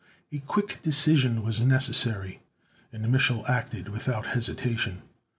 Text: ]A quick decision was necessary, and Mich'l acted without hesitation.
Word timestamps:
]A 0.31 0.39
quick 0.39 0.81
decision 0.81 1.43
was 1.43 1.61
necessary, 1.61 2.41
and 2.91 3.05
Mich'l 3.05 3.47
acted 3.47 3.89
without 3.89 4.25
hesitation. 4.25 5.03